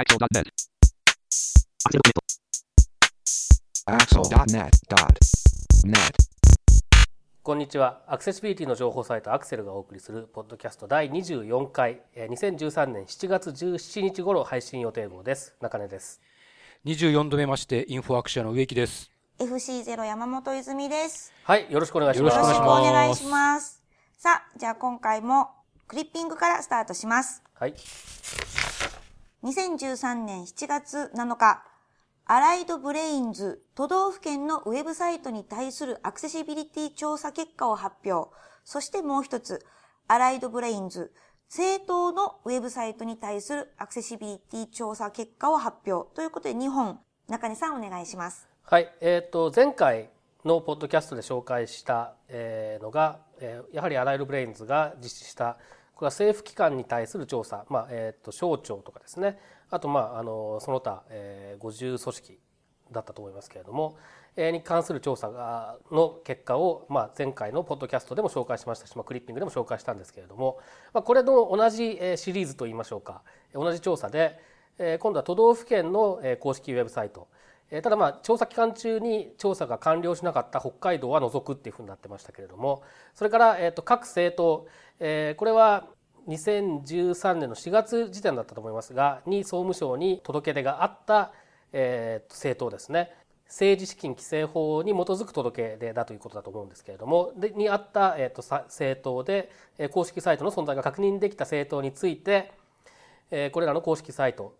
[0.00, 0.48] Axel.net.
[3.84, 5.96] Axel.net.net.
[7.42, 8.00] こんにちは。
[8.06, 15.54] アクセシビリティの情報サイトアクセルがお送りするポッドキャスト第24回、えー2013年7月17日頃配信予定号です。
[15.60, 16.22] 中根です。
[16.86, 19.10] 24度目ましてインフォアクシアの植木です。
[19.38, 21.30] FC0 山本泉です。
[21.44, 22.36] はい、よろしくお願いします。
[22.36, 23.82] よろしくお願いしますお願いします。
[24.16, 25.50] さあ、じゃあ今回も
[25.86, 27.42] クリッピングからスタートします。
[27.52, 27.74] はい。
[29.42, 31.64] 2013年7月7日、
[32.26, 38.30] アライドブレインズ都道府県のウェブサイトに対するアクセシビリティ調査結果を発表。
[38.64, 39.64] そしてもう一つ、
[40.08, 41.14] アライドブレインズ
[41.48, 46.14] 政党のウェブサイトに対するアクセシビリティ調査結果を発表。
[46.14, 48.46] ということで2本、中根さんお願いします。
[48.64, 50.10] はい、えっ、と前回
[50.44, 53.20] のポッドキャストで紹介した、のが、
[53.72, 55.56] やはりアライルブレインズが実施した
[56.00, 59.38] これは政府機関に対する調査、まあえー、と省庁とかですね。
[59.68, 62.38] あと、まあ、あのその他、えー、50組織
[62.90, 63.98] だったと思いますけれども、
[64.34, 70.58] えーに関する調査がの結果を、まあ、前回のポッドキャストでも紹介しましたし、まあ、クリッピングでも紹介したんですけれども、
[70.94, 73.20] まあ、これの同じシリーズといいましょうか。
[73.52, 74.40] 同じ調査で、
[74.78, 77.28] え今度は都道府県の公式ウェブサイト
[77.70, 82.82] えただまあ調査期間中に調査が完了しなかった北海道は除くっていうふうになってましたけれども
[83.14, 84.66] それからえーと各政党
[84.98, 85.86] えこれは
[86.28, 91.32] 2013年の4月時点だったと思いますがに総務省に届け出があった
[91.72, 93.12] えと政党ですね。
[93.50, 99.50] 政治資金規正法に基づく届け出だということだと思うんですけれどもでにあった、えー、と政党で
[99.90, 102.52] 公式サイトの存在が確認できた政党について、
[103.32, 104.54] えこれらの公式サイト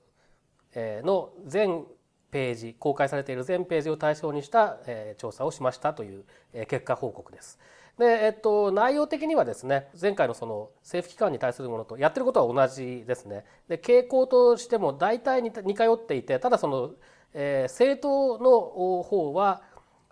[0.75, 1.85] えの全
[2.31, 7.59] ページ公開されている全ページを対象にした、えー調査をしましたという、えー結果報告です。
[7.99, 13.45] でえっと、内容的にはですね前回のその政府機関に対するものとやってることは同じですね。
[13.69, 16.93] で傾向としても大体似通っていてただその、
[17.35, 19.63] えー政党の方は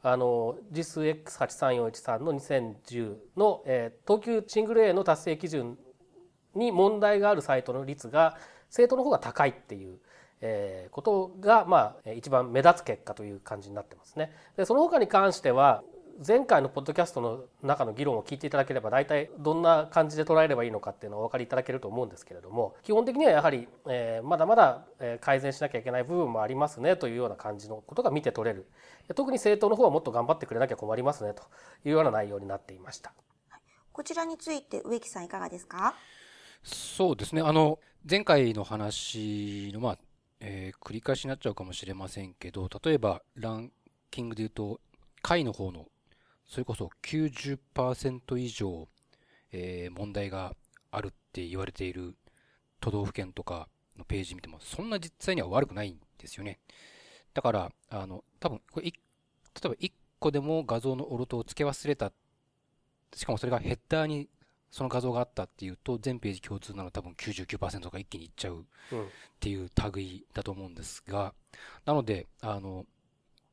[0.02, 5.78] あの JISX83413 の2010の、えー等級シングル A の達成基準
[6.54, 8.36] に問題があるサイトの率が
[8.68, 9.98] 政党の方が高いっていう、
[10.40, 14.32] えーことが、まあ、えー一番目立つ結果という感じになってますね。
[14.56, 15.82] でその他に関しては
[16.26, 28.66] 前回のポッドキャストの中の議論を聞いていただければ大体どんな感じで捉えればいいのかっていうのをお分かりいただけると思うんですけれども基本的にはやはり、えーまだまだえー改善しなきゃいけない部分もありますねというような感じのことが見て取れる
[29.14, 31.44] 特に政党の方はもっと頑張ってくれなきゃ困りますねと
[31.84, 33.12] いうような内容になっていました。
[33.92, 35.94] こちらについて植木さんいかがですか？
[36.64, 37.42] そうですね。
[37.42, 37.78] あの、
[38.08, 39.98] 前回の話の、まあ、
[40.40, 43.72] えー繰り返しになっちゃうかもしれませんけど、例えばラン
[44.10, 44.80] キングで言うと、
[45.22, 45.86] 下位の方の、
[46.46, 48.88] それこそ90%以上、
[49.52, 50.54] えー問題が
[50.90, 52.16] あるって言われている
[52.80, 56.60] 都道府県とかのページ見ても、そんな実際には悪くないんですよね。
[57.34, 58.92] だから、あの、多分これ、例
[59.64, 62.12] えば1個でも画像のオルトを付け忘れた
[63.14, 64.28] しかもそれがヘッダーに
[64.70, 68.64] その画像があったっていうと全ページ共通なの多分99%が一気にいっちゃうっ
[69.40, 71.32] ていう類だと思うんですが
[71.84, 72.86] なのであの、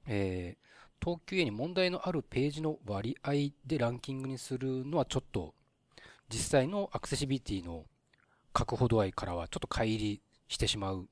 [0.07, 0.65] えー
[1.03, 5.53] 東急 A に問題のあるページの割合でランキングにするのはちょっと
[6.29, 7.85] 実際のアクセシビリティの
[8.53, 11.07] 確保度合いからはちょっと乖離してしまう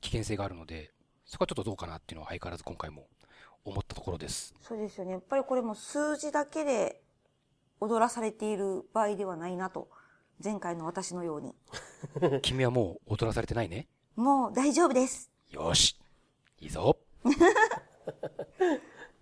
[0.00, 0.90] 危険性があるので
[1.24, 3.06] そこはちょっとどうかなっていうのは相変わらず今回も
[3.64, 4.54] 思ったところです。
[4.60, 5.12] そうですよね。
[5.12, 7.02] やっぱりこれも数字だけで
[7.80, 9.88] 踊らされている場合ではないなと。
[10.42, 11.54] 前回の私のように。
[12.42, 15.30] 君はもう踊らされてないねもう大丈夫です。
[15.50, 15.98] よし
[16.60, 16.96] いいぞ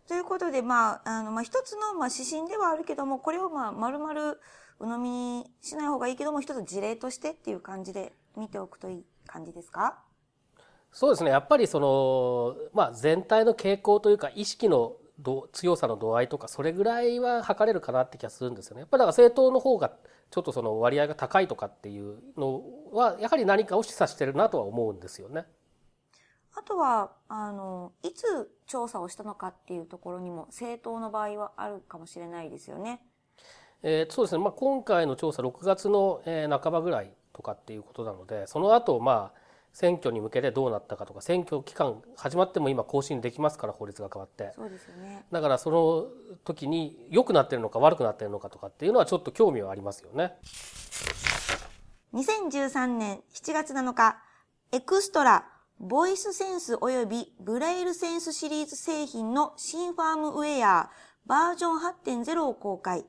[0.09, 4.37] ということで、まあ、あの、まあ、一つの、まあ、指針ではあるけども、これを、まあ、丸々、鵜
[4.81, 10.03] 呑みにしない方がいいけども、一つ事例としてっていう感じで見ておくといい感じですか？
[10.93, 14.97] そうですねやっぱりその、まあ、全体の傾向というか意識のど
[15.53, 18.81] 強さの度合いとかそれぐらいは測れるかなって気がするんですよね。
[18.81, 19.93] やっぱりだから政党の方が
[20.31, 22.63] ちょっとその割合が高いとかっていうの
[22.93, 25.45] はやはり何かを示唆してるなとは思うんですよね。
[26.57, 33.01] あとは、あの、いつ調査をしたのかっていうところにも、政党の場合はあるかもしれないですよね。
[33.83, 39.39] えーそうですね、まあ、今回の調査6月のえー半ばぐらいとかっていうことなのでその後まあ
[39.75, 45.27] 選挙に向けてどうなったかとか選挙期間始まっても今更新できますから法律が変わってそうですよね。
[45.33, 46.07] だからその
[46.45, 50.39] 時に良くなってるのか悪くなってるのかとかっていうのはちょっと興味はありますよね。
[52.15, 54.23] 2013年7月7日、
[54.71, 55.45] エクストラ、
[55.81, 60.91] ボイスセンス及びブレイルセンスシリーズ製品の新ファームウェア
[61.27, 63.05] バージョン8.0を公開。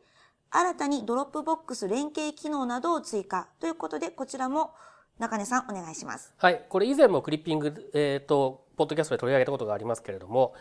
[0.50, 3.50] 新たにドロップボックス連携機能などを追加。
[3.60, 4.72] ということで、こちらも
[5.20, 6.34] 中根さんお願いします。
[6.38, 10.54] はい、これ以前もクリッピング、えー、とポッドキャストで取り上げたことがありますけれども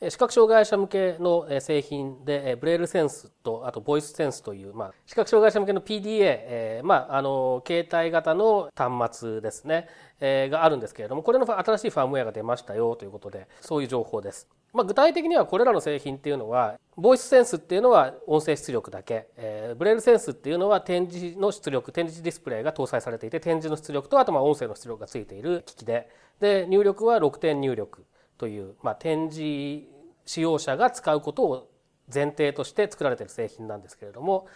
[0.00, 9.88] 視覚障害者向けの製品でブレイルセンスとあとボイスセンスという、まあ、視覚障害者向けの PDA、えーまあ、あの携帯型の端末ですね、
[10.20, 14.48] えーがあるんですけれどもこれの新しいファームウェアが出ましたよということでそういう情報です。
[14.72, 26.08] まあ、具体的にはこれらの製品っていうのはボイスセンスっていうのは音声出力だけ、えーブレイルセンスっていうのは展示の出力展示ディスプレイが搭載されていて展示の出力とあとまあ音声の出力がついている機器で。
[26.40, 28.04] で入力は6点入力
[28.36, 29.88] という、まあ、展示
[30.24, 31.70] 使用者が使うことを
[32.12, 34.46] 前提として作られている製品なんですけれども。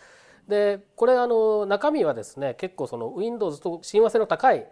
[0.48, 4.66] でこれあの中身はですね結構その Windows と親和性の高い、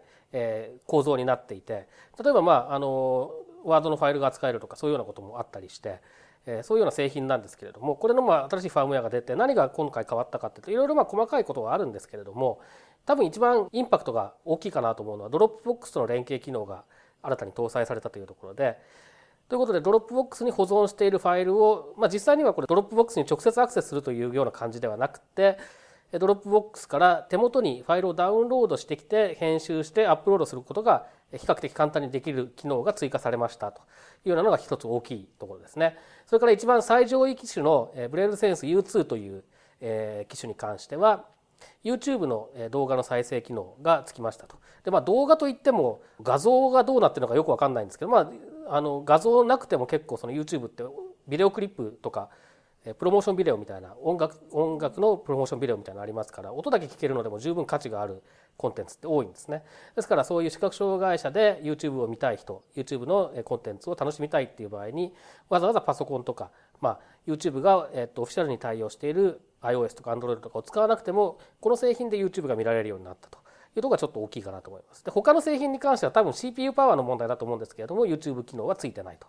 [0.86, 1.88] 構造になっていて。
[2.22, 3.32] 例えばまああの
[3.64, 6.00] ワードのファイルが扱えるとかそういうようなこともあったりして、
[6.46, 12.60] えーそういうような製品なんですけれどもこれのまあ新しいファームウェアが出て何が今回変わったかっていうといろいろまあ細かいことがあるんですけれども
[13.04, 16.84] 多分一番インパクトが大きいかなと思うのはドロップボックスとの連携機能が
[17.22, 18.78] 新たに搭載されたというところで
[19.50, 25.58] ということでドロップボックスに保存しているファイルを、まあ、実際にはこれドロップボックスに直接アクセスするというような感じではなくて
[26.12, 33.82] ドロップボックスから手元にファイルをダウンロードしてきて編集してアップロードすることが比較的簡単にできる機能が追加されましたと
[34.24, 35.96] いうようなのが一つ大きいところですね。
[36.26, 39.44] それから一番最上位機種のブレールセンス U2 という
[40.28, 41.26] 機種に関しては
[41.84, 44.56] YouTube の動画の再生機能がつきましたと。
[44.84, 48.30] でまあ動画といっても画像がどうなってるのかよくわかんないんですけど、ま
[48.68, 50.84] あ、あの画像なくても結構その YouTube って
[51.28, 52.28] ビデオクリップとか
[52.98, 58.22] プロモーションビデオみたいな音楽音楽のプロモーションビデオみたいなのありますから音だけ聞けるのでも十分価値がある
[58.56, 59.62] コンテンツって多いんですね。
[59.96, 65.12] ですからそういう視覚障害者で YouTube を見たい人 YouTube のコンテンツを楽しみたいっていう場合に
[65.50, 66.50] わざわざパソコンとか、
[66.80, 73.38] まあ、YouTube が、えー、とオフィシャルに対応している iOS とか Android とかを使わなくてもこの製品で YouTube が見られるようになったと。
[73.76, 75.04] いうとこがちょっと大きいかなと思います。
[75.04, 79.28] で他の製品に関しては多分 CPU パワーの問題だと思うんですけれども YouTube 機能はついてないと。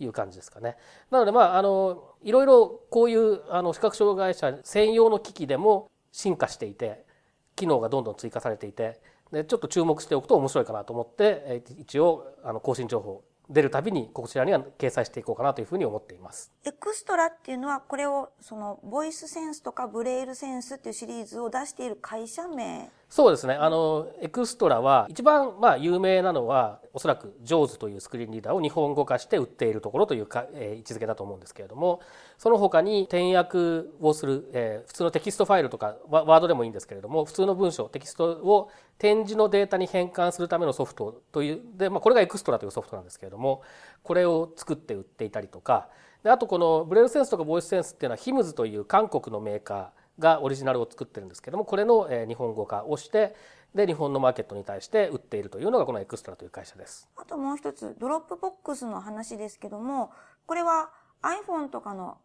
[0.00, 0.76] いう感じですかね。
[1.10, 7.04] なのでまああのいろいろこういうあの視覚障害者専用の機器でも進化していて
[7.56, 9.00] 機能がどんどん追加されていて
[9.32, 16.52] でちょっと注目しておくと面白いかなと思って一応あの更新情報出るたびにこちらには掲載していこうかなというふうに思っています。
[16.64, 22.90] エクストラっていうのは、これを、その、ボイスセンスとかブレイルセンスっていうシリーズを出している会社名。
[23.10, 23.54] そうですね。
[23.54, 32.00] あの、エクストラは、一番、まあ、有名なのは、おそらく、 JAWS というスクリーンリーダーを日本語化して売っているところというか、えー位置づけだと思うんですけれども、
[32.36, 38.68] その他に点訳をする、えー普通のテキストファイルとか、ワードでもいいんですけれども、普通の文章、テキストを
[38.98, 43.62] 点字のデータに変換するためのソフトという、で、まあ、これがエクストラというソフトなんですけれども、
[44.02, 45.88] これを作って売っていたりとか、
[46.22, 49.86] であとこのブレイルセンスとかボイスセンスっていうのはヒムズという韓国のメーカー
[50.18, 53.34] がオリジナルを作ってるんですけどもこれのえー日本語化をして
[53.74, 57.06] で日本のマーケットに対して売っているというのがこのエクストラという会社です。
[57.16, 60.10] あともう一つ、ドロップボックスの話ですけども、
[60.46, 60.90] これは
[61.22, 62.16] iPhone とかの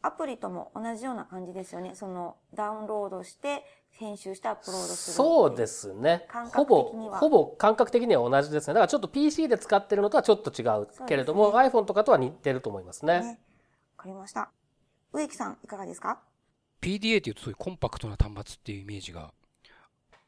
[0.00, 1.94] アプリとも同じような感じですよね。
[1.94, 5.16] その、ダウンロードして、編集してアップロードする。
[5.16, 5.66] そうで。
[5.66, 6.84] すね感ほぼ
[7.20, 13.20] ほぼ感覚的には同じですねだからちょっと PC で使ってるのとはちょっと違うけれども、そう iPhone とかとは似てると思いますね。
[13.20, 13.38] ね。
[13.98, 14.50] わかりました。
[15.12, 16.20] 植木さん、いかがですか？
[16.86, 19.32] PDA っていうとそういうコンパクトな端末っていうイメージが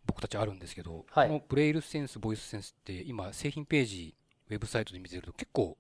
[0.07, 1.29] 僕たちあるんですけど、はい。
[1.29, 4.15] このブレイルセンス、ボイスセンスって今製品ページ、
[4.51, 5.77] ウェブサイトで見てると結構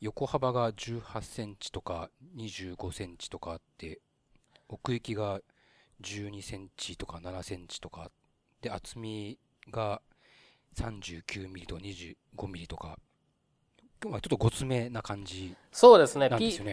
[0.00, 3.98] 横幅が18センチとか25センチとかあって、
[4.68, 5.40] 奥行きが
[6.02, 8.12] 12センチとか7センチとか、
[8.60, 9.38] で、厚み
[9.72, 10.02] が
[10.76, 12.98] 39ミリとか25ミリとか、
[14.08, 15.54] まあちょっとごつめな感じ。
[15.72, 16.28] そうですね。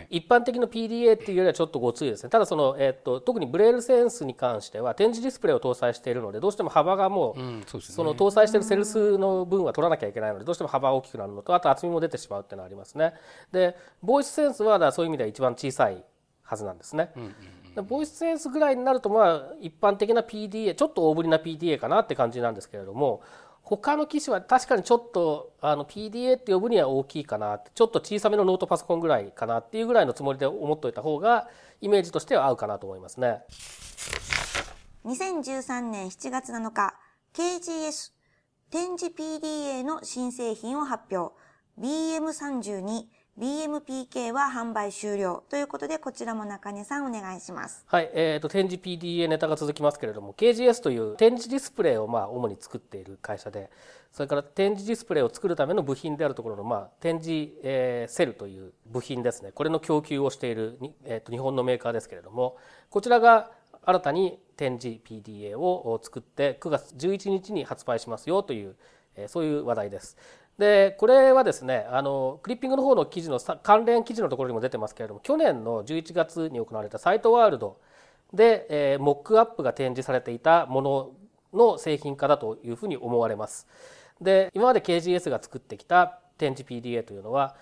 [0.09, 2.29] 一般的な PDA っていうよりはちょっとごついですね。
[2.29, 7.87] ただその、えっと特にブレールセンスに関しては展示ディスプレイを搭載しているのでどうしても幅がもううん、そうね。
[7.87, 13.13] その搭載しているセルスの分は取らなきゃいけないのでどうしても幅が大きくなるのとあと厚みも出てしまうっていうのはありますね。
[13.51, 16.03] でボイスセンスはそういう意味では一番小さい
[16.43, 17.35] はずなんですね、うんうん
[17.75, 23.21] でボイスセンスぐらいになるとまあ一般的な PDA ちょっと大ぶりな PDA かなって感じなんですけれども
[23.77, 31.47] 他の機種は確かにちょっとあの PDA って呼ぶには大きいかなってちょっと小さめのノートパソコンぐらいかなっていうぐらいのつもりで思っておいた方が
[31.79, 33.43] イメージとしては合うかなと思いますね。
[35.05, 36.93] 2013年7月7日、
[37.33, 38.11] KGS
[38.69, 41.33] 展示 PDA の新製品を発表。
[41.79, 43.05] BM32、
[43.39, 45.43] BMPK は販売終了。
[45.49, 47.85] ということで、こちらも中根さんお願いします。
[47.87, 53.69] はい、えー、と展示 PDA ネタが続きますけれども KGS という展示ディスプレイをまあ主に作っている会社で
[54.11, 62.57] それから展示ディスプレイを作るための部品であるところのまあ展示、えーセルという部品ですねこれの供給をしている、えー、と日本のメーカーですけれども
[62.89, 63.51] こちらが
[63.85, 68.75] 新たに展示 PDA を作って9月11日に発売しますよという
[69.27, 70.17] そういう話題です。
[70.61, 77.79] でこれはですねあのクリッピングの方の記事の関連記事のところにも出てますけれども去年の11月に行われたサイトワールド
[78.31, 81.11] で、えー、モックアップが展示されていたもの
[81.51, 83.67] の製品化だというふうに思われます。
[84.21, 87.55] で今まで KGS が作ってきた展示 PDA というのは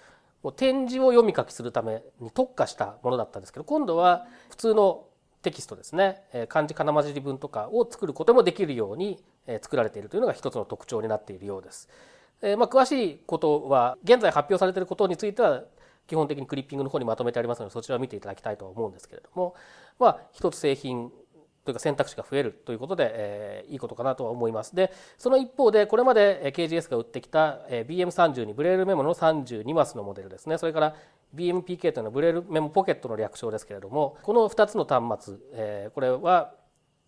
[0.43, 5.05] もう展示を読み書きするために特化したものだったんですけど今度は普通の
[5.41, 9.23] テキストですね漢字金混じり文とかを作ることもできるように
[9.61, 11.87] 作られているというのが一つの特徴になっているようです。
[12.41, 15.63] えまあ、詳しいことは現在発表されていることについては
[16.07, 19.55] 基本的にクリッピングの方にまとめてありますのでそちらを見ていただきたいと思うんですけれども、
[19.99, 21.11] まあ、一つ製品
[21.65, 24.75] というか選択肢が増えるということで、えー、いいことかなとは思います。
[24.75, 30.57] で、その一方で、これまで KGS が売ってきた BM32 ブレールメモの32マスのモデルですね。
[30.57, 30.95] それから
[31.35, 36.53] BMPK というのはブレールメモポケットの略称ですけれども、この2つの端末、えー、これは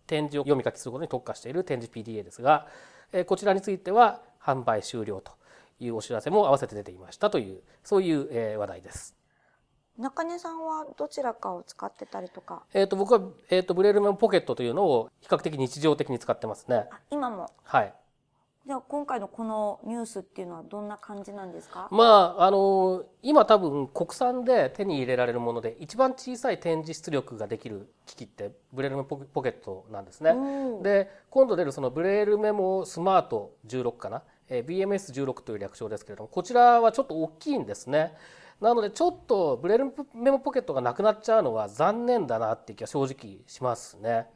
[0.06, 2.68] 展示を読み書きすることに特化している展示 PDA ですが、
[3.12, 5.32] えー、こちらについては販売終了と
[5.80, 9.16] いうお知らせも合わせて出ていましたという、そういう、えー、話題です。
[9.98, 12.62] 中根さんはどちらかを使ってたりとか？
[12.72, 13.20] えっ、と、僕は、
[13.50, 16.88] えっ、ー、と、ブレールメモポケットというのを比較的日常的に使ってますね。
[17.10, 17.50] 今も？
[17.62, 17.94] はい。
[18.64, 21.88] じゃあ今回のこのニュースっていうのはどんな感じなんですか？
[21.90, 30.34] まあ、あの、今多分国産で手に入れられるもので一番小さい展示出力ができる機器ってブレールメモポケットなんですね。
[30.82, 34.22] で、今度出るそのブレールメモスマート16かな、
[34.52, 38.14] えー、BMS16 という略称ですけれども、こちらはちょっと大きいんですね。
[38.60, 44.28] なのでちょっとブレルメモポケットがなくなっちゃうのは残念だなって気は正直しますね。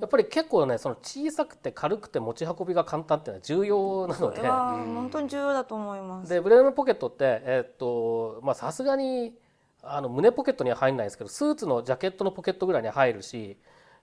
[0.00, 9.34] やっぱり結構ねその小さくて軽くて持ち運びが簡単っていうのは重要なので本当に重要だと思いますでブレルメモポケットってえっとまあさすがに
[9.82, 13.56] あの胸ポケットには入んないですけどスーツのジャケットのポケットぐらいに入るし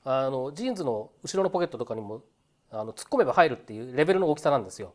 [0.04, 2.24] あのジーンズの後ろのポケットとかにも
[2.80, 4.94] あの突っ込めば入るっていうレベルの大きさなんですよ。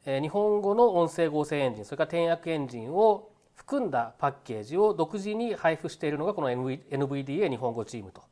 [0.06, 8.24] え日本語の音声合成エンジンそれから点訳エンジンを含んだパッケージを独自に配布しているのがこの NVDA 日本語チームと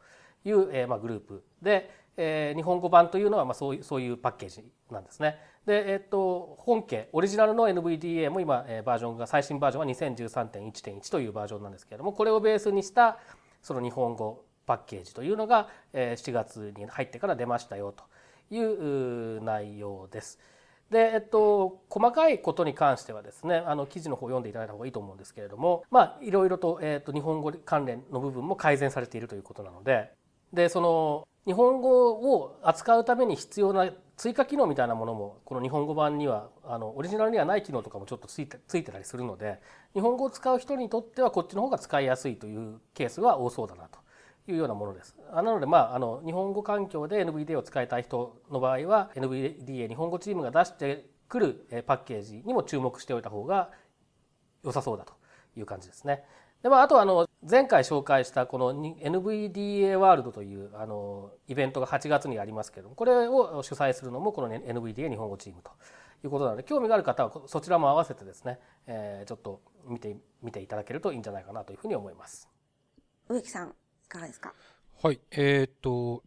[0.44, 5.53] いう、えま、グループで、え日本語版というのはまそういうそういうパッケージなんですね。
[5.66, 13.18] で、えっと、本家オリジナルの NVDA も今、えー、バージョンが最新バージョンは2013.1.1というバージョンなんですけれどもこれをベースにした
[13.62, 18.04] その日本語パッケージというのが、えー、7月に入ってから出ましたよと
[18.54, 20.40] いう内容です。
[20.90, 30.12] で、えっと、細かいことに関してはですねあの記事の方を読んでいただいた方がいいと思うんですけれどもまあいろいろと,、えっと日本語関連の部分も改善されているということなので
[30.54, 39.60] でその日本語を扱うために必要な追加機能みたいなものもこの日本語版にはあのオリジナルにはない機能とかもちょっとついてついてたりするので
[39.94, 44.00] 日本語を使う人にとってはこっちの方が使いやすいというケースは多そうだなと
[44.48, 45.16] いうようなものです。
[45.34, 53.72] なのでまああの日本語環境で NVDA を使いたい人の場合は NVDA 日本語チームが出してくるパッケージにも注目しておいた方が
[54.64, 55.14] 良さそうだと
[55.58, 56.24] いう感じですね。
[56.64, 65.72] でまあ、あとあの前回紹介したこの NVDA ワールドというあのイベントが8月にありますけれどもこれを主催するのもこの NVDA 日本語チームと
[66.24, 72.48] いうことなので興味がある方はそちらも合わせてですね、えー、ちょっと見て見ていただけるといいんじゃないかなというふうに思います。
[73.28, 74.54] 植木さんいかがですか？
[75.02, 76.24] はいえー、っと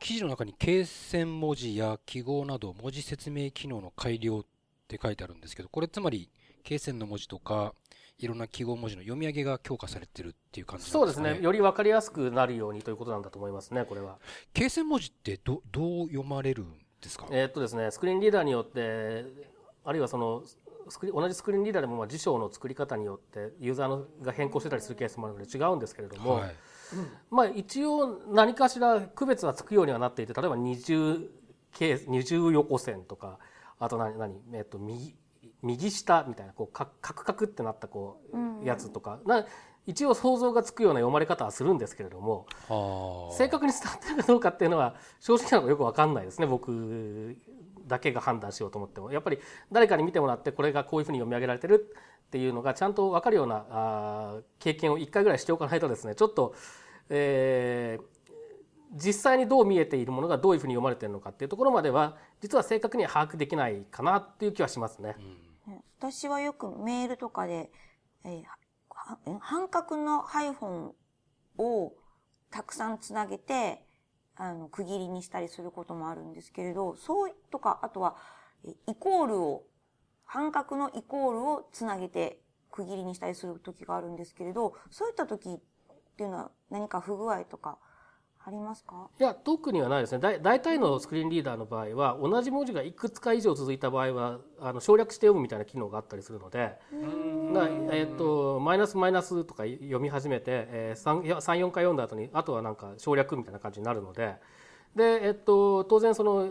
[0.00, 4.44] 記事の中に罫線文字や記号など文字説明機能の改良っ
[4.88, 6.30] て書いてあるんですけどこれつまり
[6.64, 7.74] 罫線の文字とか
[8.18, 10.92] いろんな記号文字の読み上げが強化されてるっていう感じですね。
[10.92, 11.38] そうですね。
[11.42, 13.84] より分かりやすくなるようにということなんだと思いますね。
[13.84, 14.18] これは。
[14.54, 17.26] 罫線文字ってどどう読まれるんですか？
[17.30, 19.24] えー、っとですね、スクリーンリーダーによって
[19.84, 20.42] あるいはその
[20.88, 26.54] スクリ同じスクリーンリーダーでもまあ辞書の作り方によってユーザーのが変更してたりするケースもあるので違うんですけれども、はい、
[27.30, 31.28] まあ一応何かしら区別はつくようにはなっていて例えば二重
[31.78, 33.38] 二重横線とか
[33.78, 34.40] あと何何？
[34.54, 35.14] えっと右
[35.66, 39.44] 右下みたいなこうカクカクってなったこうやつとか、な
[39.86, 42.46] 一応想像がつくような読まれ方はするんですけれども
[43.38, 47.36] 正確に伝わってるかどうかっていうのは正直なのがよく分かんないですね僕
[47.86, 49.12] だけが判断しようと思っても。
[49.12, 49.38] やっぱり
[49.70, 51.94] 誰かに見てもらってこれがこういうふうに読み上げられてる
[52.26, 56.56] っていうのがちゃんと分かるようなあ経験を1回ぐらいしておかないとですねちょっと、
[57.08, 58.04] えー、
[58.92, 65.14] 実際にどう見えているものがどういうふうに読まれているのかっていうところまでは実は正確には把握できないかなっていう気はしますね。
[65.18, 65.45] うん
[65.98, 67.70] 私はよくメールとかで、
[68.24, 70.94] えー、半角のハイフォン
[71.58, 71.92] を
[72.50, 73.82] たくさんつなげて、
[74.36, 78.16] あの、区切りにしたりすることもあるんですけれど、そうとか、あとは、
[78.64, 79.64] イコールを、
[80.24, 82.40] 半角のイコールをつなげて
[82.72, 85.58] 区切りにしたりする時があるんですけれど、そういった時っ
[86.16, 87.78] ていうのは何か不具合とか
[88.46, 89.08] ありますか？
[89.18, 90.20] いや特にはないですね。
[90.20, 104.36] だ大体のスクリーンリーダーの場合は同じ文字がいくつか以上続いた場合はあの省略して読むみたいな機能があったりするのでな、えーと、マイナスマイナスとか読み始めて、えー、34回読んだ後にあとはなんか省略みたいな感じになるので
[104.94, 106.48] で、えーと、当然その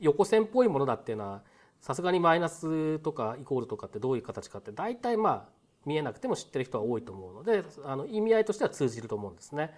[0.00, 1.42] 横線っぽいものだっていうのは
[1.80, 9.72] さすがにマイナスとかイコールとかってどういう形かって大体まあ見えなくても知ってる人は多いと思うのであの意味合いとしては通じると思うんですね。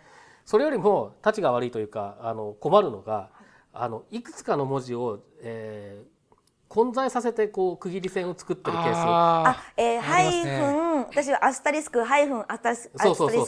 [0.51, 3.31] それよりもたちが悪いというかあの困るのが
[3.73, 6.37] あのいくつかの文字を、えー、
[6.67, 8.97] 混在させてこう区切り線を作ってるケース。
[8.97, 12.91] あえー、ハイフン私はアスタリスクハイフンアスタリス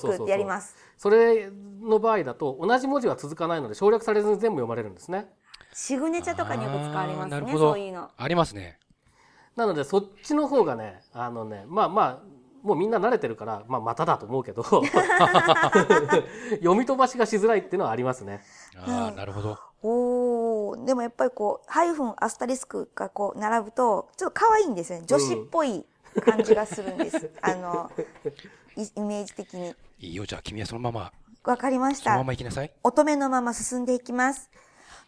[0.01, 0.77] クってやります。
[0.97, 5.27] それの場合だと同じ文字は続かないので省略されずに全部読まれるんですね。
[5.73, 8.13] シグネチャとかによく使われますねそういうの。
[8.17, 8.79] ありますね。
[9.57, 14.83] なのでそっちの方がねあのねまあまあもうみんな慣れてるから、まあ、まただと思うけど読
[16.79, 18.43] み飛ばしがしづらいっていうのはありますね。
[18.77, 19.59] ああ、なるほど。
[19.83, 25.07] おお、でもやっぱりこうハイフンアスタリスクがこう並ぶとちょっと可愛いんですよね。
[25.07, 25.85] 女子っぽい
[26.25, 27.17] 感じがするんです。
[27.17, 27.91] うん、あの
[28.77, 29.75] イメージ的に。
[29.99, 31.13] いいよじゃあ君はそのまま。
[31.45, 32.05] わかりました。
[32.05, 32.71] そのまま行きなさい。
[32.85, 34.49] 乙女のまま進んでいきます。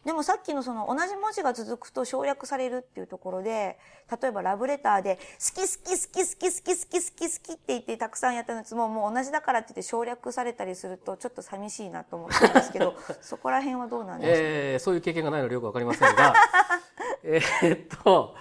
[0.05, 3.79] でもさっきのその同じ文字が続くと省略されるっていうところで、
[4.21, 16.35] 例えばラブレターで、好き好き好き好き好き好き好きって言ってたくさんやったやつももう同じだからって言って省略されたりするとちょっと寂しいなと思ったんですけど、 そこら辺はどうなんですか、えー、そういう経験がないのでよくわかりませんが、
[17.25, 18.35] えっと、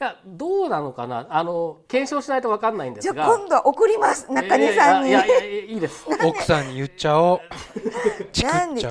[0.00, 1.26] いや、どうなのかな？
[1.28, 3.26] あの、検証しないとわかんないんですが。
[3.26, 4.30] 今度は送ります。
[4.32, 5.08] 中根さんに。
[5.08, 6.06] いやいや、いいです。
[6.24, 8.42] 奥さんに言っちゃおう。
[8.44, 8.88] なんで？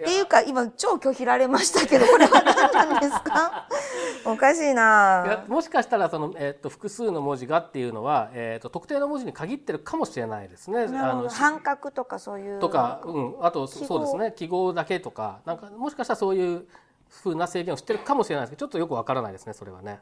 [0.00, 3.68] っていうか、今、超拒否られましたけど、これは何なんですか？
[4.24, 10.82] おかしいなもしかしたら、その、えっ、ー、と、複数の文字がっていうのは、えっ、ー、と、特定の文字に限ってるかもしれないですね。
[10.84, 12.60] あの半角とかそういう。
[12.60, 16.68] とか、うん、あと、そうですね、記号だけとか、なんか、もしかしたらそういう
[17.08, 19.98] ふうな制限をしてるかもしれないですけど、ちょっとよくわからないですね、それはね。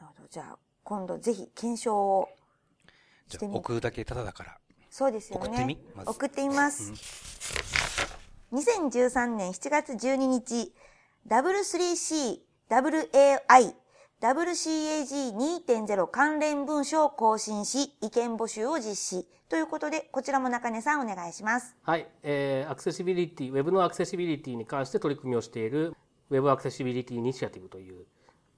[0.00, 0.28] なるほど。
[0.28, 2.28] じゃあ、今度ぜひ検証を
[3.28, 4.58] してみ送るだけただだから。
[4.90, 5.46] そうですよね。
[5.46, 6.90] 送ってみ、ま、送ってみます。
[6.90, 7.77] うん
[8.52, 10.72] 2013年7月12日、
[11.28, 12.38] W3C、
[12.70, 13.74] WAI、
[14.22, 19.28] WCAG2.0 関連文書を更新し、意見募集を実施。
[19.50, 21.76] ということで、こちらも中根さんお願いします。
[21.82, 22.06] はい。
[22.22, 25.94] えー、アクセシビリティ、ウェブのアクセシビリティに関して取り組みをしている、
[26.30, 28.06] Web Accessibility Initiative という、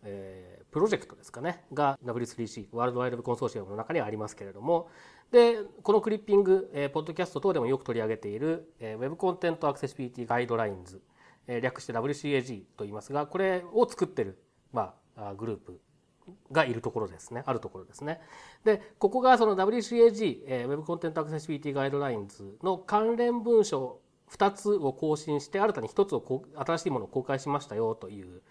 [0.05, 4.89] えー、プロジェクトですかね、が W3C、 World Wide Consortium の中にはありますけれども、
[5.31, 11.01] でこのクリッピング、えー、ポッドキャスト等でもよく取り上げている、えー、Web Content Accessibility Guidelines、
[11.47, 15.81] えー、略して WCAG と言いますがこれを作ってる、まあ、グループ
[16.51, 18.21] がいるところですねあるところですね。
[18.65, 24.01] でここがその WCAG、えー、Web コンテントアクセシビリティガイドラインズの関連文書
[24.33, 28.43] 2つを更新して新たに1つを新しいものを公開しましたよという、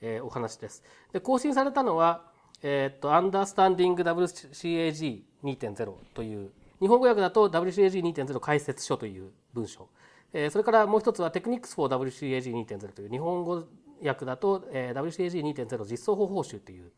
[0.00, 2.34] えー、お話ですで更新されたのは
[2.66, 9.88] えーっと、Understanding WCAG2.0 という、日本語訳だと WCAG2.0 解説書という文章。
[10.32, 13.64] えーそれからもう一つは Technics for WCAG2.0 という日本語
[14.02, 16.90] 訳だと、えー WCAG2.0 実装方法集という、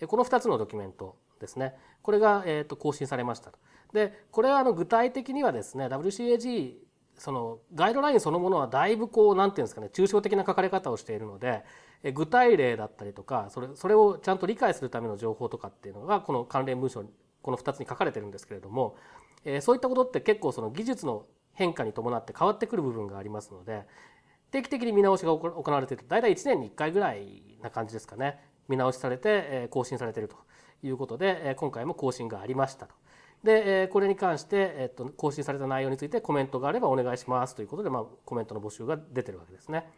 [0.00, 1.74] えーこの2つのドキュメントですね。
[2.02, 3.52] これが、えーっと更新されました。
[3.92, 6.76] で、これはあの具体的にはですね、WCAG
[7.20, 11.64] そのガイドラインそのものはだいぶこうなんていうんですかね抽象的な書かれ方をしているので
[12.14, 17.04] 具体例だったりとかそれそれをちゃんと理解するための情報とかっていうのがこの関連文章
[17.42, 18.96] この2つに書かれてるんですけれども、
[19.46, 23.86] えそういったことって結構その技術の変化に伴って変わってくる部分がありますので
[24.50, 30.36] 定期的に見直しが行われている大体1年に1回ぐらいな感じですかね見直しされて更新されていると
[30.82, 32.94] いうことで今回も更新がありましたと。
[33.44, 39.90] で、えーこれに関して、えっと、更新された内容についてコメントがあればお願いしますということで、まあ、コメントの募集が出てるわけですね。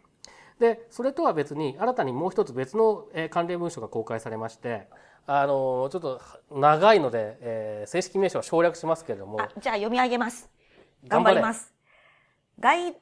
[0.60, 4.88] で、それとは別に、新たにもう一つ別の、えー関連文書が公開されまして、
[5.26, 6.20] あのーちょっと
[6.52, 10.48] 長いので、えー正式名称は省略しますけれども、あ、じゃあ読み上げます。
[11.08, 11.74] 頑頑張ります。
[12.60, 12.96] ガイ、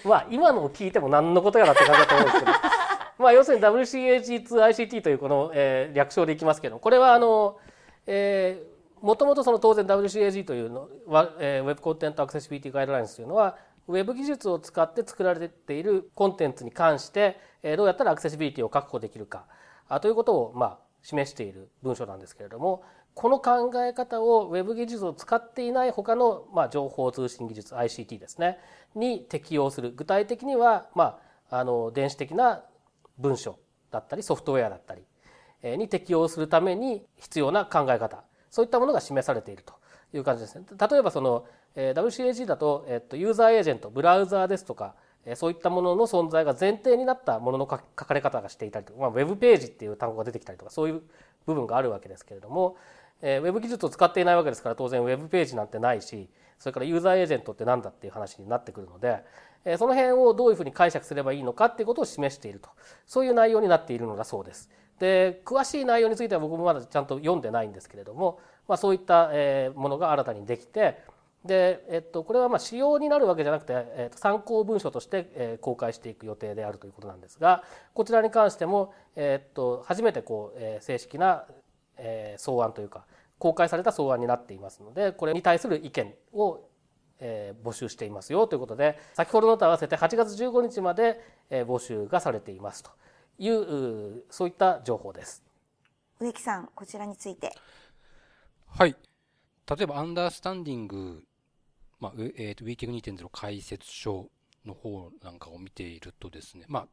[0.08, 2.52] まあ、今のを聞いても何のことやらって感じだと思うんですけど、
[3.18, 7.58] まあ、要するに WCAG2ICT というこの、えー略称でいきますけど、これはあの、
[8.06, 8.73] えー
[9.04, 19.44] もともとその当然 WCAG というのは、えー、Web コンテンツアクセシビリティガイドラインズというのは、ウェブ技術を使って作られているコンテンツに関して、えーどうやったらアクセシビリティを確保できるか
[19.88, 28.58] あということを、まあ、示している文書なんですけれども、この考え方を Web 技術を使っていない他の、まあ、情報通信技術 ICT ですね
[28.94, 29.92] に適用する。
[29.92, 32.64] 具体的には、まあ、あの電子的な
[33.18, 33.58] 文書
[33.90, 35.04] だったりソフトウェアだったり
[35.76, 38.24] に適用するために必要な考え方。
[38.54, 39.74] そういったものが示されていると
[40.12, 40.64] いう感じですね。
[40.78, 44.94] 例えばその、え WCAG だと、えっとユーザーエージェントブラウザーですとか
[45.26, 51.02] えそういったものの存在が前提になったものの書かれ方がしていたりとか、まあ、ウェブページっていう単語が出てきたりとかそういう
[51.46, 52.76] 部分があるわけですけれども、
[53.22, 59.24] えーウェブ技術を使っていないわけですから当然ウェブページなんてないしそれからユーザーエージェントって何だっていう話になってくるので、
[59.64, 62.68] えその辺をどういうふうに解釈すればいいのかっていうことを示していると
[63.06, 64.70] そういう内容になっているのだそうです。
[64.98, 69.30] で詳しい内容については僕もまだちゃんと読んでないんですけれども、まあ、そういった
[69.74, 70.98] ものが新たにできて
[71.44, 81.44] で、えっと、これはまあ仕様になるわけじゃなくて、えっと、参考文書として、公開していく予定であるということなんですがこちらに関しても、えっと、初めてこう、正式な、
[82.38, 83.04] 草案というか
[83.38, 86.60] 公開された草案になっていますのでこれに対する意見を、
[87.62, 92.90] 募集していますよということで先ほどのと合わせて8月15日まで、募集がされていますと。
[93.38, 95.44] いううそういった情報です。
[96.20, 97.52] 植木さん、こちらについて。
[98.66, 98.96] はい。
[99.68, 101.24] 例えば、アンダースタンディング、
[102.00, 104.28] まあ、えーと、ウィーキング2.0解説書
[104.64, 106.88] の方なんかを見ているとですね、まあ、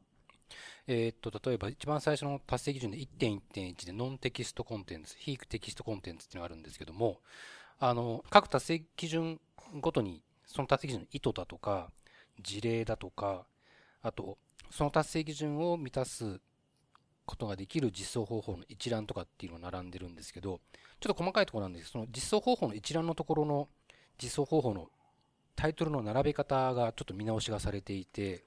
[0.87, 7.19] えっ、と、例えば一番最初の達成基準で1.1.1でノンテキストコンテンツ、非テキストコンテンツっていうのがあるんですけども、
[7.79, 9.39] あの、各達成基準
[9.79, 11.91] ごとに、その達成基準の意図だとか、
[12.41, 13.45] 事例だとか、
[14.01, 14.37] あと、
[14.71, 16.39] その達成基準を満たす
[17.25, 20.59] ことができる実装方法の一覧とかっていうのが並んでるんですけど、
[20.99, 23.67] ちょっと細かいところなんですけど、その実装方法の一覧のところの
[24.21, 24.89] 実装方法の
[25.55, 28.43] タイトルの並べ方がちょっと見直しがされていて。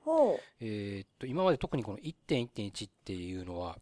[0.60, 3.78] えーっと、今まで特にこの1.1.1っていうのは、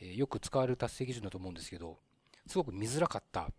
[0.00, 1.98] えーよく使われる達成基準だと思うんですけど、
[2.46, 3.50] すごく見づらかった、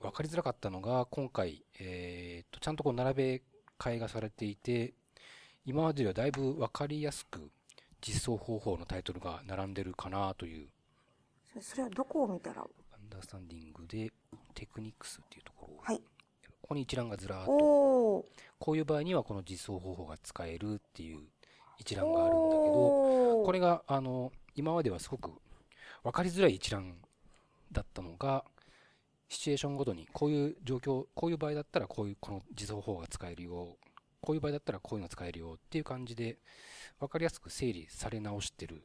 [0.00, 3.42] 分かりづらかったのが、今回、えーっと、ちゃんとこう並べ
[3.78, 4.94] 替えがされていて、
[5.64, 7.50] 今までよりはだいぶ分かりやすく
[8.02, 10.68] 実装方法のタイトルが並んでるかなという、
[11.60, 12.60] それはどこを見たら？
[12.60, 12.64] ア
[12.96, 14.12] ンダースタンディングで
[14.54, 15.98] テクニックスっていうところを、はい。
[16.60, 17.52] ここに一覧がずらーっと。
[18.58, 21.20] こういう場合にはこの実装方法が使えるっていう
[21.78, 25.30] 一覧があるんだけど、これが、あの、今まではすごく
[26.04, 26.94] 分かりづらい一覧
[27.72, 28.44] だったのが、
[29.28, 33.76] シチュエーションごとにこういう状況、こういう場合だったらこういう、この実装方法が使えるよ、
[34.22, 36.38] こういう場合だったらこういうのが使えるよっていう感じで、
[37.00, 38.84] 分かりやすく整理され直してる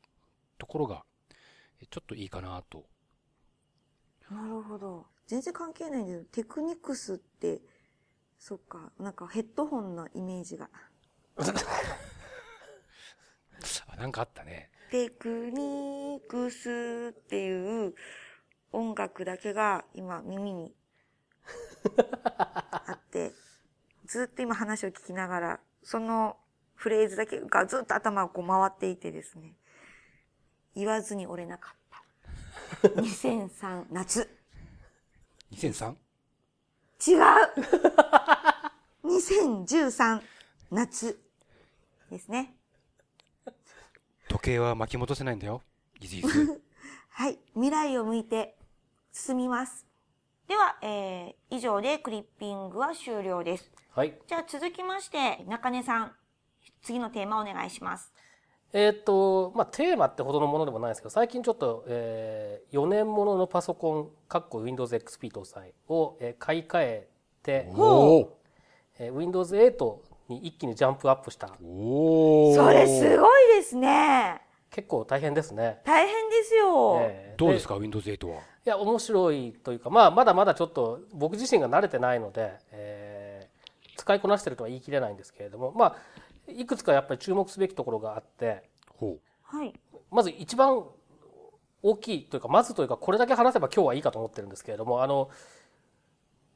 [0.58, 1.06] ところが、
[1.80, 2.86] えちょっといいかなと。
[4.32, 5.06] なるほど。
[5.28, 7.62] 全然関係ないんだけど、テクニクスって、
[8.39, 10.69] そっか、なんかヘッドホンのイメージが。
[13.88, 14.71] あ、なんかあったね。
[14.89, 17.93] テクニクスっていう
[18.71, 20.73] 音楽だけが今耳に
[22.88, 23.34] あって、
[24.07, 26.37] ずっと今話を聞きながら、その
[26.75, 29.53] フレーズだけがずっと頭をこう回っていてですね、
[30.75, 32.87] 言わずに折れなかった。
[33.01, 34.29] 2003夏。
[35.53, 35.95] 2003?
[37.05, 37.19] 違う
[39.05, 40.21] !2013
[40.71, 41.19] 夏
[42.09, 42.55] ですね。
[44.29, 45.61] 時計は巻き戻せないんだよ。
[45.99, 46.61] イズイズ。
[47.09, 47.39] はい。
[47.53, 48.57] 未来を向いて
[49.11, 49.85] 進みます。
[50.47, 53.71] では、えー、以上でクリッピングは終了です。
[53.97, 54.13] はい。
[54.27, 56.12] じゃあ続きまして、中根さん、
[56.83, 58.13] 次のテーマお願いします。
[58.71, 67.07] えーっと、まあ、テーマってほどのものでもないですけど、最近ちょっと、えー、4年もののパソコン、かっこ Windows XP 搭載を、えー買い替え
[67.41, 67.65] て、
[68.99, 69.95] えー Windows 8
[70.29, 71.47] に一気にジャンプアップした。
[71.47, 71.53] そ
[72.69, 74.43] れすごいですね。
[74.69, 75.81] 結構大変ですね。
[75.83, 76.99] 大変ですよ。
[77.01, 78.36] えーどうですか、Windows 8は？
[78.36, 83.06] いや面白いというか、まあ、まだまだちょっと僕自身が慣れてないので、えー
[84.07, 85.95] 使いこなしてるとは言い切れないんですけれども、まあ、
[86.47, 88.63] いくつかやっぱり注目すべきところがあって
[88.95, 89.73] ほはい。
[90.09, 90.85] まず一番
[91.83, 95.29] 大きいというかまずというかこれだけ話せば今日はいいかと思ってるんですけれどもあの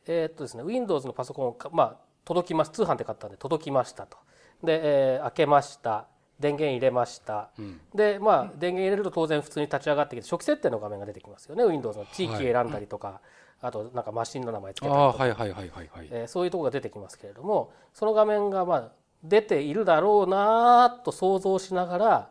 [0.07, 2.71] えーっとですね Windows のパソコンをかまあ届きます。
[2.71, 4.17] 通販で買ったんで届きましたと。
[4.63, 6.07] で、えー開けました。
[6.39, 7.61] 電源入れました、う。
[7.61, 7.81] うん。
[7.93, 11.65] でまあ電源入れると当然普通に立ち上がってきて初期設定の画面が出てきますよね。
[11.65, 13.19] Windows の地域選んだりとか、
[13.62, 16.08] あとなんかマシンの名前つけたりとか、はいはいはいはいはい。
[16.12, 18.91] えーそういうところが出てきますけれどもその画面がまあ
[19.24, 22.30] 出ているだろうなと想像しながら、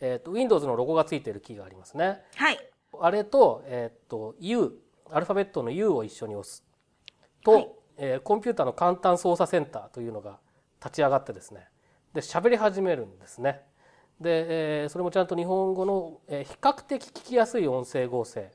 [0.00, 2.22] えー、と Windows のロゴがついているキーがありますね。
[2.34, 2.58] はい。
[2.98, 4.72] あれと,、えー、と U
[5.10, 6.64] アルファベットの U を一緒に押す。
[7.44, 7.70] と、はい。
[7.98, 10.38] えーコンピューターの簡単操作センターというのが
[10.82, 11.68] 立ち上がってですね。
[12.14, 13.60] で喋り始めるんですね。
[14.18, 18.50] で、えーそれもちゃんと日本語の、えー比較的聞きやすい音声合成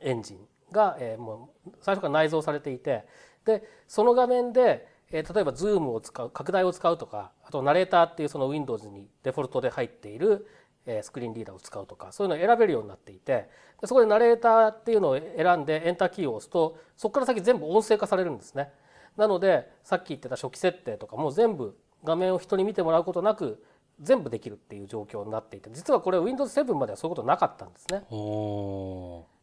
[0.00, 3.04] エンジンが、えーもう最初から内蔵されていて
[3.44, 10.46] でその画面で、えー例えば Zoom を使う拡大を使うとかあとナレーターっていうその Windows にデフォルトで入っている、
[10.86, 13.48] えスクリーンリーダーを使うとかそういうのを選べるようになっていて
[13.80, 18.70] でそこでナレーターっていうのを選んでエンターキーを押すとそこから先全部音声化されるんですね。
[19.16, 23.62] なのでさっき言ってた初期設定とかも全部画面を人に見てもらうことなく
[24.00, 28.04] 全部できるっていう状況になっていて実はこれ Windows 7まではそういうことなかったんですね。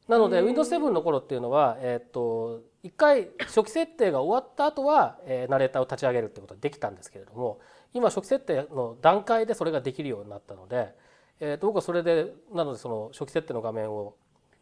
[0.10, 7.60] おなので Windows 7の頃っていうのは、えっと一回初期設定が終わった後は、えーナレーターを立ち上げるってことができたんですけれども
[7.94, 10.96] 今初期設定の段階でそれができるようになったので、
[11.40, 14.16] えーと僕はそれでなのでその初期設定の画面を、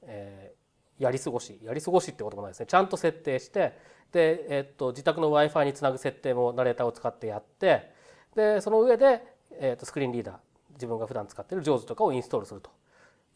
[0.03, 0.57] えー
[0.97, 2.65] やり過ごしやり過ごしってこともないですね。
[2.65, 3.77] ちゃんと設定して
[4.11, 7.91] で、えっと自宅の w i f i につなぐ設定もナレーターを使ってやって
[8.35, 9.21] でその上で、
[9.59, 10.35] えーとスクリーンリーダー
[10.73, 12.71] 自分が普段使っている JAWS とかをインストールすると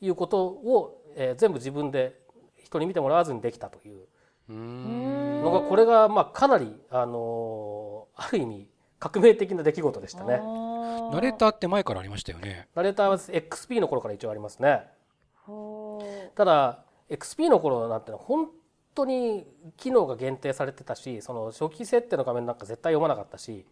[0.01, 2.19] いうことを、えー全部自分で
[2.63, 4.05] 人に見てもらわずにできたという。
[4.49, 8.67] のがこれがまあかなり、あのーある意味
[8.99, 10.37] 革命的な出来事でしたね。
[10.39, 12.67] ナレーターって前からありましたよね。
[12.75, 14.83] ナレーターは XP の頃から一応ありますね。
[16.35, 18.49] ただ XP の頃なんてのは本
[18.93, 23.65] 当に機能が限定されてたしその初期設定の画面なんか絶対読まなかったし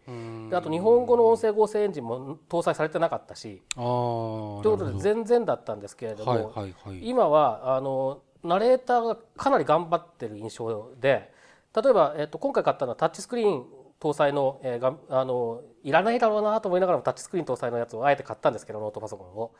[0.52, 3.62] あと日本語の音声合成エンジンも搭載されてなかったし。
[3.74, 7.08] ということで全然だったんですけれども、はいはいはい。
[7.08, 11.32] 今はあのナレーターがかなり頑張ってる印象で
[11.74, 13.66] 例えば、えっと、今回買ったのはタッチスクリーン
[14.00, 19.52] 搭載の,、えーがあのいらないだろうなと思いながらもタッチスクリーン搭載のやつをあえて買ったんですけどノートパソコンを。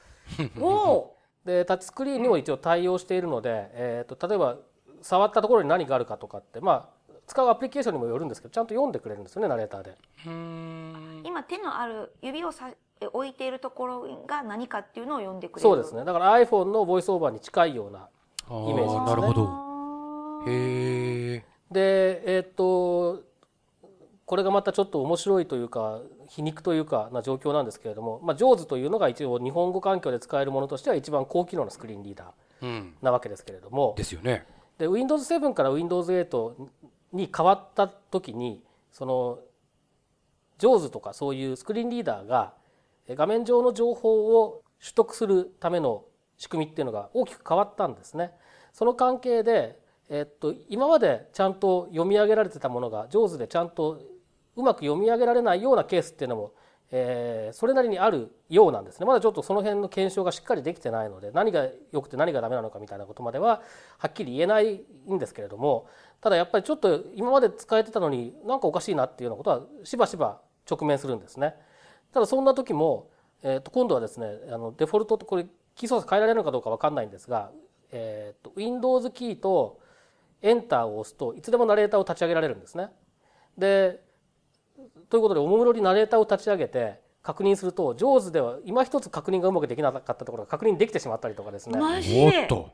[0.60, 4.58] お でタッチスクリーンにも一応対応しているので、えー、と例えば
[5.02, 9.96] 触ったところに何があるかとかってまあ使うアプリケーションにもよるんですけどちゃんと読んでくれるんですよねナレーターで。
[10.26, 11.22] うーん。
[11.24, 18.08] 今手のある指をさえ置いているところが何かっていうのを読んでくれるそうですねだから iPhone のボイスオーバーに近いような
[18.50, 19.70] イメージですねなるほど。
[20.46, 21.44] へえ。
[21.70, 23.22] でえっ、と
[24.26, 32.94] これがまたちょっと面白いというか皮肉というかな状況なんですけれども、まあ、JAWS というのが一応日本語環境で使えるものとしては一番高機能なスクリーンリーダーうん。
[33.02, 34.46] なわけですけれどもですよね。
[34.80, 36.54] で Windows 7から Windows 8
[37.12, 39.38] に変わった時にその
[40.58, 42.54] JAWS とかそういうスクリーンリーダーが
[43.06, 46.04] え画面上の情報を取得するための
[46.38, 48.32] 仕組みっていうのが大きく変わったんですね。
[48.72, 54.00] その関係で、えっと、今までちゃんと読み上げられてたものが JAWS でちゃんと
[54.56, 56.54] うまく読み上げられないようなケースっていうのも、
[56.92, 63.62] えーそれなりにあるようなんですねまだちょっとその辺の検証がしっかりできてないので何が良くて何がダメなのかみたいなことまでは
[63.98, 65.88] はっきり言えないんですけれども
[66.20, 71.54] ただやっぱりちょっと今まで使えてたのになんかおかしいなっていうようなことはしばしば直面するんですね。
[72.12, 73.08] ただそんな時も、
[73.42, 77.50] えー、と今度はですねあのデフォルトとこれキー操作変えられるのかどうか分かんないんですが
[77.92, 79.80] えー、と Windows キーと
[80.42, 82.88] エンターを押すといつでもナレーターを立ち上げられるんですね。
[83.58, 84.00] で
[85.10, 91.78] ということでおもむろにナレーターを立ち上げて確認すると上手では今一つ確認がうまくできなかったところが確認できてしまったりとかですね。
[91.78, 92.14] マジ？
[92.14, 92.70] でおっと。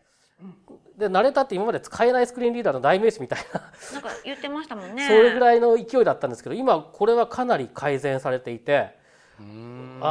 [0.96, 3.60] でナレーターって今まで使えないスクリーンリーダーの代名詞みたいな。
[3.94, 5.06] なんか言ってましたもんね。
[5.06, 8.90] それぐらいの勢いだったんですけど今これはかなり改善されていて
[9.38, 9.42] あ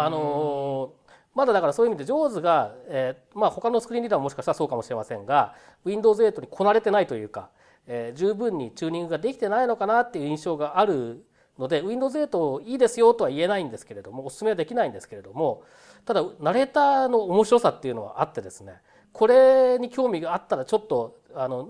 [0.10, 5.54] のーまだだからそういう意味で上手が、えーまあ、他のスクリーンリーダーももしかしたらそうかもしれませんが
[5.86, 7.50] Windows8 にこなれてないというか、
[7.88, 11.26] えー十分にチューニングができてないのかなっていう印象がある
[11.60, 15.64] ので Windows8 いいですよとは言えないんですけれどもお勧めはできないんですけれども
[16.06, 18.82] ただナレーターの面白さっていうのはあってですね
[19.14, 21.70] これに興味があったらちょっとあの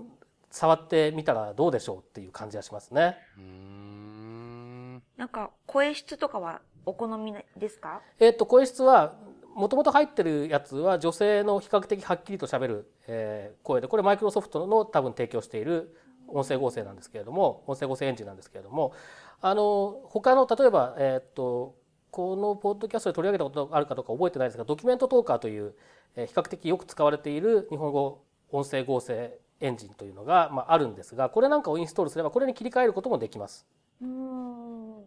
[0.50, 3.16] 触ってみたらどうでしょうっていう感じがしますね。
[3.36, 5.02] うーん。
[5.16, 8.00] なんか声質とかはお好みですか？
[8.18, 9.14] えっと声質は
[9.54, 15.96] もともと入ってるやつは女性の比較的はっきりと喋る、えー声でこれマイクロソフトの多分提供している
[16.28, 18.92] 音声合成なんですけれども音声合成エンジンなんですけれども
[19.40, 21.74] あの他の例えば、えっと
[22.10, 25.74] このポッドキャストで取り上げたことがあるかどうか覚えてないですがドキュメントトーカーという、
[26.16, 33.66] え比較的よく使われている日本語音声合成エンジンというのが、まあ、あるんですがこれなんかをインストールすればこれに切り替えることもできます。
[34.00, 35.04] うん。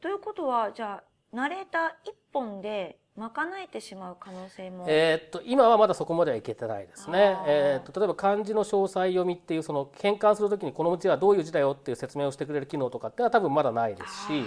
[0.00, 3.30] ということはじゃあナレーター一本で賄
[3.62, 4.84] えてしまう可能性も。
[4.88, 7.36] えーっと今はまだそこまではいけてないですね。
[7.46, 14.44] えーっと例えば漢字の詳細読みっていうその変換するときにこの字はどういう字だよっていう説明をしてくれる機能とかってのは多分まだないですし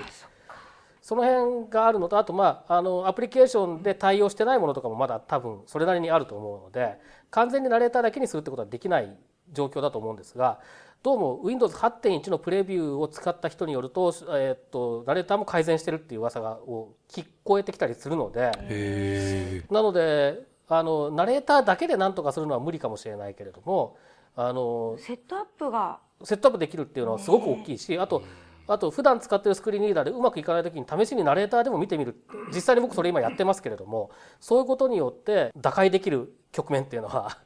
[1.02, 6.98] その辺があるのとあとまああのアプリケーションで対応してないものとかもまだ多分それなりにあると思うので
[7.30, 9.16] 完全にナレーターだけにするってことはできない
[9.54, 10.60] 状況だと思うんですが
[11.06, 19.64] どうも Windows8.1 のプレビューを使った人によると,、えーっとナレーターも改善してるっていう噂がを聞こえてきたりするので。
[19.70, 23.98] なのであのナレーターだけで何とかするのは無理かもしれないけれども
[24.36, 26.00] あのセットアップが。
[26.24, 28.24] セットアップできるっていうのはすごく大きいしあと
[28.68, 32.16] あと普段使ってるスクリーンリーダーでうまくいかない時に試しにナレーターでも見てみる。
[32.52, 37.38] 実際に僕それ今やってますけれどもそういうことによって打開できる局面っていうのは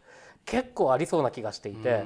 [0.45, 2.05] 結構ありそうな気がしていて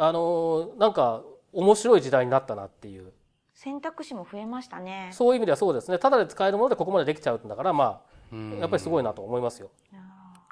[0.00, 3.12] あのなんか面白い時代になったなっていう。
[3.52, 5.10] 選択肢も増えましたね。
[5.12, 5.98] そういう意味ではそうですね。
[5.98, 8.00] ただで使えるものでここまでできちゃうんだからま
[8.32, 8.52] うん。
[8.58, 9.70] あやっぱりすごいなと思いますよ。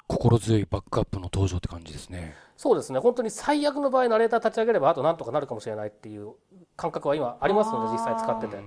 [0.07, 2.35] 心強いバックアップの登場って感じですね。
[2.57, 2.99] そうですね。
[2.99, 6.33] 本当に最悪の場合ナレーター立ち上げればあとなんとかなるかもしれないっていう
[6.75, 8.57] 感覚は今ありますので実際使ってて。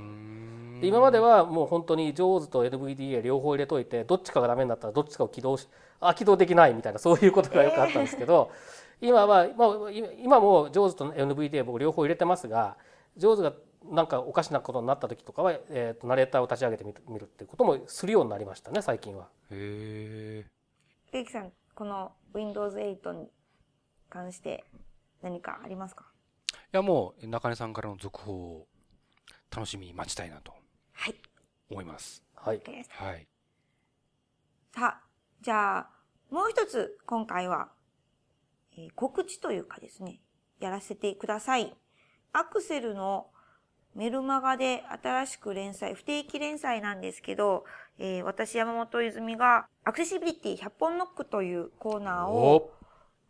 [0.82, 5.68] 今まではもう本当に JAWS と NVDA 両方入れといてどっちかがダメになったらどっちかを起動し
[6.00, 8.50] あ起動できないみたいなそういうことがよくあったんですけど、
[9.00, 12.76] 今は、まあ、今今も JAWS と NVDA 僕両方入れてますが
[13.16, 13.52] JAWS が
[13.84, 19.28] なんかおかしなことになった時とかは、えーとナレーターを立ち上げてみるみるっていうこともするようになりましたね最近は。
[19.50, 20.44] へ
[21.12, 21.16] え。
[21.18, 23.30] ゆきさん、この Windows 8に
[24.10, 24.64] 関して
[25.22, 26.04] 何かありますか？
[26.52, 28.66] いやもう中根さんからの続報を
[29.50, 30.52] 楽しみに待ちたいなと
[30.92, 31.14] はい。
[31.70, 32.22] 思います。
[32.34, 32.60] はい。
[32.90, 33.26] はい。
[34.74, 35.00] さあ、
[35.40, 35.90] じゃあ、
[36.30, 37.70] もう一つ今回は、
[38.76, 40.20] えー告知というかですね、
[40.60, 41.74] やらせてください。
[42.32, 43.26] アクセルの
[43.94, 47.64] メルマガで新しく連載、不定期連載なんですけど、
[47.98, 52.72] えー私山本泉がアクセシビリティ100本ノックというコーナーを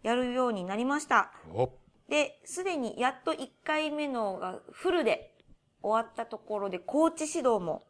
[0.02, 1.32] やるようになりました。
[1.52, 1.70] お
[2.08, 5.34] で、すでにやっと1回目のがフルで
[5.82, 7.84] 終わったところで、コーチ指導も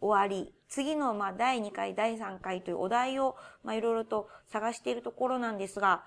[0.00, 6.04] 終わり、次のまあ第2回、第3回というお題をまあいろいろと探しているところなんですが、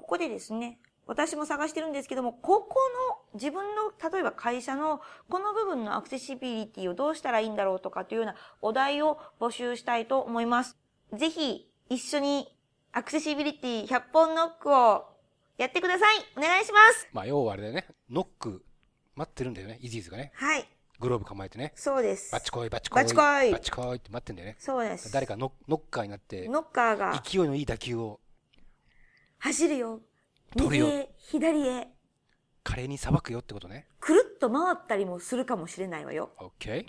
[0.00, 2.76] ここでですね、私も探してるんですけども、ここ
[3.10, 10.78] の自分の、例えば会社のこの部分のアクセシビリティをどうしたらいいんだろうとかというようなお題を募集したいと思います。
[11.12, 12.56] ぜひ一緒に
[12.92, 15.04] アクセシビリティ100本ノックを
[15.58, 16.16] やってください。
[16.38, 17.06] お願いします。
[17.12, 17.86] まあ要はあれだよね。
[18.08, 18.64] ノック
[19.16, 19.78] 待ってるんだよね。
[19.82, 20.32] イージーズがね。
[20.34, 20.66] はい。
[20.98, 21.72] グローブ構えてね。
[21.76, 22.32] そうです。
[22.32, 23.02] バッチコイバッチコイ。
[23.02, 24.56] バッチコイバッチコイって待ってんだよね。
[24.58, 25.12] そうです。
[25.12, 28.20] 誰かノノッカーになって、ノッカーが勢いのいい打球を
[29.40, 30.00] 走るよ。
[30.56, 31.88] 取るよ右へ、左へ、
[32.62, 33.86] 華麗にさばくよってことね。
[34.00, 36.30] くるっと回ったりもするかもしれないわよ。
[36.38, 36.86] OK?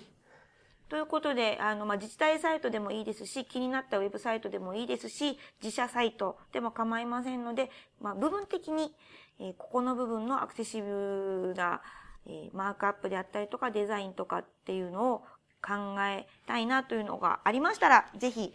[0.88, 8.94] ということで、あの、まあ、自治体サイトでもいいですし、気になったウェブサイトでもいいですし、自社サイトでも構いませんので、まあ、部分的に、
[9.38, 11.82] えーここの部分のアクセシブルな、
[12.26, 15.18] えーマークアップであったりとか、デザインとかっていうのを
[15.62, 18.54] 考えたいなというのがありましたら、ぜひ、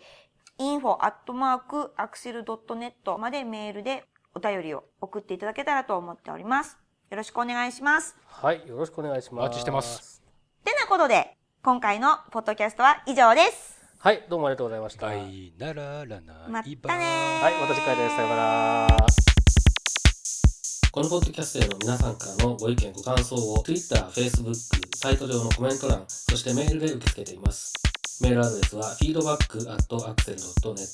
[0.60, 6.78] info.axel.net までメールでお便りを送っていただけたらと思っております。
[7.10, 8.16] よろしくお願いします。
[8.26, 9.45] はいよろしくお願いします。
[9.45, 10.22] お待ちしてます。
[10.64, 13.76] てなことで、今回のポッドキャストは以上です。
[14.06, 18.88] はいどうもありがとうございましたバイなららなまいたねーはいまた次回ですさようなら
[20.91, 24.53] このポッドキャストへの皆さんからのご意見ご感想を Twitter、Facebook、
[24.95, 27.74] サイト上のコメント欄そしてメールで受け付けています
[28.22, 30.88] メールアドレスは feedback.axel.net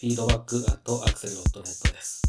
[0.00, 2.22] feedback.axel.net です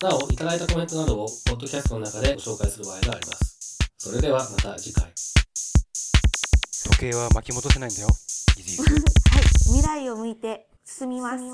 [0.00, 5.12] なおいただいたコメントなどをポッドキャストの中でご紹介する場合がありますそれではまた次回
[6.98, 8.08] 時計は巻き戻せないんだよ。
[8.10, 9.42] はい。
[9.66, 11.44] 未来を向いて進みます。